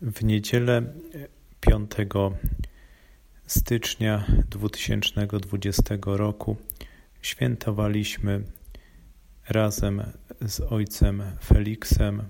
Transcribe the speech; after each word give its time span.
W 0.00 0.24
niedzielę 0.24 0.82
5 1.60 1.90
stycznia 3.46 4.24
2020 4.50 5.96
roku 6.04 6.56
świętowaliśmy 7.22 8.44
razem 9.48 10.02
z 10.46 10.60
ojcem 10.60 11.22
Feliksem, 11.44 12.22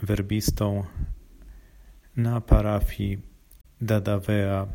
werbistą 0.00 0.84
na 2.16 2.40
parafii 2.40 3.18
Dadawea 3.80 4.66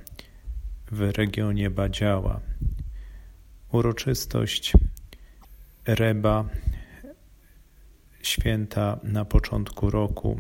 w 0.92 1.02
regionie 1.02 1.70
Badziała. 1.70 2.42
Uroczystość 3.72 4.74
Reba, 5.86 6.50
święta 8.22 9.00
na 9.04 9.26
początku 9.26 9.90
roku, 9.90 10.40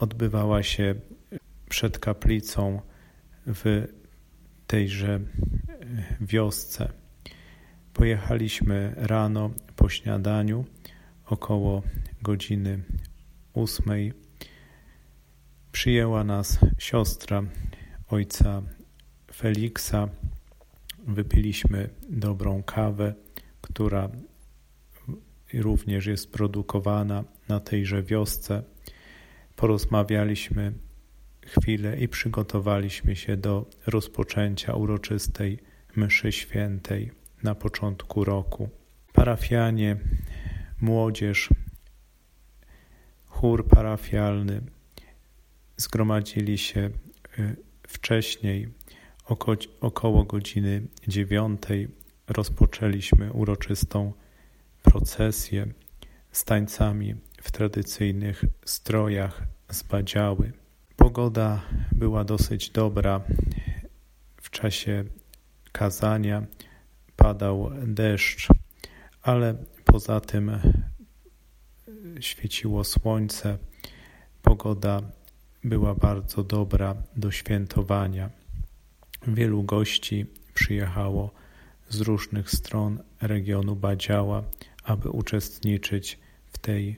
odbywała 0.00 0.62
się 0.62 0.94
przed 1.68 1.98
kaplicą 1.98 2.80
w 3.46 3.86
tejże 4.66 5.20
wiosce. 6.20 6.92
Pojechaliśmy 7.92 8.94
rano 8.96 9.50
po 9.76 9.88
śniadaniu 9.88 10.64
około 11.26 11.82
godziny 12.22 12.82
ósmej. 13.52 14.12
Przyjęła 15.72 16.24
nas 16.24 16.58
siostra 16.78 17.42
ojca 18.08 18.62
Feliksa. 19.34 20.08
Wypiliśmy 21.06 21.88
dobrą 22.08 22.62
kawę, 22.62 23.14
która 23.60 24.08
również 25.54 26.06
jest 26.06 26.32
produkowana 26.32 27.24
na 27.48 27.60
tejże 27.60 28.02
wiosce. 28.02 28.62
Porozmawialiśmy 29.60 30.72
chwilę 31.46 31.96
i 31.96 32.08
przygotowaliśmy 32.08 33.16
się 33.16 33.36
do 33.36 33.66
rozpoczęcia 33.86 34.74
uroczystej 34.74 35.58
mszy 35.96 36.32
świętej 36.32 37.10
na 37.42 37.54
początku 37.54 38.24
roku. 38.24 38.68
Parafianie, 39.12 39.96
młodzież, 40.80 41.48
chór 43.26 43.68
parafialny 43.68 44.60
zgromadzili 45.76 46.58
się 46.58 46.90
y, 47.38 47.56
wcześniej, 47.88 48.68
około 49.80 50.24
godziny 50.24 50.82
dziewiątej 51.08 51.88
rozpoczęliśmy 52.28 53.32
uroczystą 53.32 54.12
procesję 54.82 55.66
z 56.32 56.44
tańcami 56.44 57.14
w 57.40 57.50
tradycyjnych 57.50 58.44
strojach 58.64 59.42
z 59.70 59.82
badziały. 59.82 60.52
Pogoda 60.96 61.62
była 61.92 62.24
dosyć 62.24 62.70
dobra. 62.70 63.20
W 64.36 64.50
czasie 64.50 65.04
kazania 65.72 66.46
padał 67.16 67.70
deszcz, 67.86 68.48
ale 69.22 69.54
poza 69.84 70.20
tym 70.20 70.50
świeciło 72.20 72.84
słońce. 72.84 73.58
Pogoda 74.42 75.02
była 75.64 75.94
bardzo 75.94 76.44
dobra 76.44 76.94
do 77.16 77.30
świętowania. 77.30 78.30
Wielu 79.26 79.62
gości 79.62 80.26
przyjechało 80.54 81.30
z 81.88 82.00
różnych 82.00 82.50
stron 82.50 83.02
regionu 83.20 83.76
Badziała, 83.76 84.42
aby 84.84 85.10
uczestniczyć 85.10 86.18
w 86.52 86.58
tej 86.58 86.96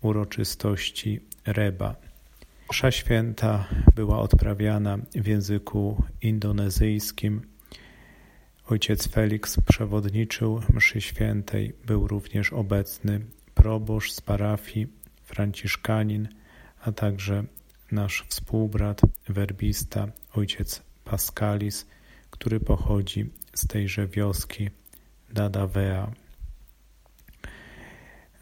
uroczystości 0.00 1.20
Reba. 1.46 1.96
Msza 2.70 2.90
święta 2.90 3.68
była 3.94 4.18
odprawiana 4.18 4.98
w 5.14 5.26
języku 5.26 6.04
indonezyjskim. 6.22 7.42
Ojciec 8.66 9.08
Felix 9.08 9.56
przewodniczył 9.68 10.60
mszy 10.74 11.00
świętej, 11.00 11.72
był 11.86 12.08
również 12.08 12.52
obecny 12.52 13.20
proboszcz 13.54 14.12
z 14.12 14.20
parafii, 14.20 14.86
franciszkanin, 15.24 16.28
a 16.80 16.92
także 16.92 17.44
nasz 17.92 18.24
współbrat, 18.28 19.00
werbista, 19.28 20.06
ojciec 20.32 20.82
Pascalis, 21.04 21.86
który 22.30 22.60
pochodzi 22.60 23.30
z 23.54 23.66
tejże 23.66 24.06
wioski 24.06 24.70
Dadawea. 25.32 26.12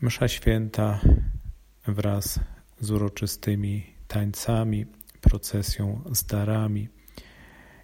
Msza 0.00 0.28
święta 0.28 1.00
wraz 1.88 2.40
z 2.80 2.90
uroczystymi 2.90 3.86
tańcami, 4.08 4.86
procesją 5.20 6.02
z 6.12 6.24
darami, 6.24 6.88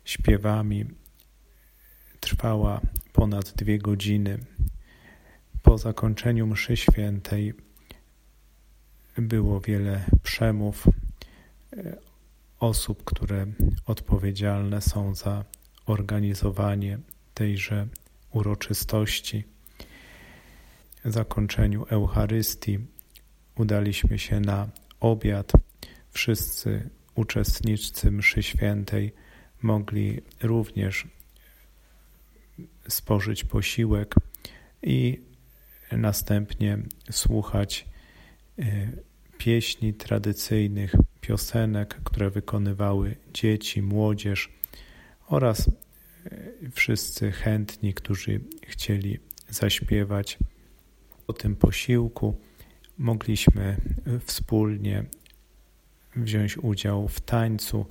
śpiewami 0.04 0.84
trwała 2.20 2.80
ponad 3.12 3.52
dwie 3.52 3.78
godziny. 3.78 4.38
Po 5.62 5.78
zakończeniu 5.78 6.46
mszy 6.46 6.76
świętej 6.76 7.54
było 9.18 9.60
wiele 9.60 10.04
przemów 10.22 10.86
e, 10.86 11.96
osób, 12.60 13.04
które 13.04 13.46
odpowiedzialne 13.86 14.80
są 14.80 15.14
za 15.14 15.44
organizowanie 15.86 16.98
tejże 17.34 17.86
uroczystości. 18.30 19.44
Zakończeniu 21.04 21.84
Eucharystii 21.90 22.78
udaliśmy 23.56 24.18
się 24.18 24.40
na 24.40 24.68
obiad. 25.00 25.52
Wszyscy 26.10 26.90
uczestnicy 27.14 28.10
mszy 28.10 28.42
świętej 28.42 29.12
mogli 29.62 30.20
również 30.42 31.06
spożyć 32.88 33.44
posiłek 33.44 34.14
i 34.82 35.20
następnie 35.92 36.78
słuchać 37.10 37.86
e, 38.58 38.64
pieśni 39.38 39.94
tradycyjnych, 39.94 40.94
piosenek, 41.20 42.00
które 42.04 42.30
wykonywały 42.30 43.16
dzieci, 43.34 43.82
młodzież 43.82 44.52
oraz 45.28 45.68
e, 45.68 45.72
wszyscy 46.72 47.32
chętni, 47.32 47.94
którzy 47.94 48.40
chcieli 48.62 49.18
zaśpiewać. 49.48 50.38
Po 51.26 51.32
tym 51.32 51.56
posiłku 51.56 52.36
mogliśmy 52.98 53.76
wspólnie 54.24 55.04
wziąć 56.16 56.58
udział 56.58 57.08
w 57.08 57.20
tańcu 57.20 57.86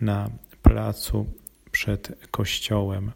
na 0.00 0.30
placu 0.62 1.26
przed 1.70 2.28
kościołem. 2.30 3.12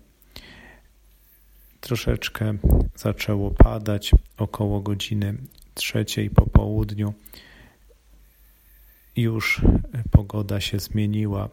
Troszeczkę 1.81 2.59
zaczęło 2.95 3.51
padać 3.51 4.11
około 4.37 4.81
godziny 4.81 5.35
trzeciej 5.75 6.31
po 6.31 6.47
południu. 6.47 7.15
Już 9.17 9.61
pogoda 10.11 10.61
się 10.61 10.79
zmieniła, 10.79 11.49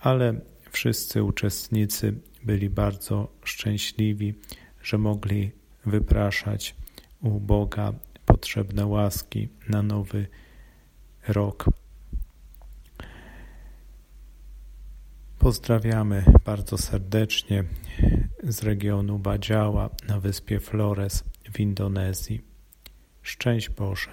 ale 0.00 0.40
wszyscy 0.70 1.22
uczestnicy 1.22 2.14
byli 2.44 2.70
bardzo 2.70 3.28
szczęśliwi, 3.44 4.34
że 4.82 4.98
mogli 4.98 5.50
wypraszać 5.86 6.74
u 7.22 7.40
Boga 7.40 7.92
potrzebne 8.40 8.86
łaski 8.86 9.48
na 9.68 9.82
nowy 9.82 10.26
rok. 11.28 11.64
Pozdrawiamy 15.38 16.24
bardzo 16.44 16.78
serdecznie 16.78 17.64
z 18.42 18.62
regionu 18.62 19.18
Badziała 19.18 19.90
na 20.08 20.20
wyspie 20.20 20.60
Flores 20.60 21.24
w 21.52 21.60
Indonezji. 21.60 22.40
Szczęść 23.22 23.70
Boże. 23.70 24.10